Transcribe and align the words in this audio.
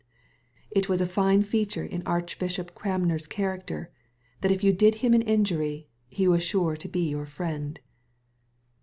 It 0.71 0.89
was 0.89 0.99
a 0.99 1.05
fine 1.05 1.43
fea 1.43 1.63
ture 1.67 1.85
in 1.85 2.01
Archbishop 2.07 2.73
Oranmer's 2.73 3.27
charater, 3.27 3.89
that 4.41 4.49
if 4.51 4.63
you 4.63 4.73
did 4.73 4.95
him 5.05 5.13
an 5.13 5.21
injury, 5.21 5.89
he 6.09 6.27
was 6.27 6.41
sure 6.41 6.75
to 6.75 6.87
be 6.89 7.07
your 7.07 7.27
friend. 7.27 7.79